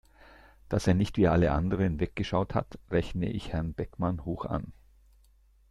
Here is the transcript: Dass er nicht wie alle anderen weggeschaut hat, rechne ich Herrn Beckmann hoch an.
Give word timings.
Dass 0.67 0.87
er 0.87 0.95
nicht 0.95 1.17
wie 1.17 1.27
alle 1.27 1.51
anderen 1.51 1.99
weggeschaut 1.99 2.55
hat, 2.55 2.79
rechne 2.89 3.29
ich 3.29 3.53
Herrn 3.53 3.75
Beckmann 3.75 4.25
hoch 4.25 4.45
an. 4.45 4.73